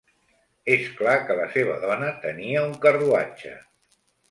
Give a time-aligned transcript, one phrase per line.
[0.75, 3.55] És clar que la seva dona tenia un carruatge!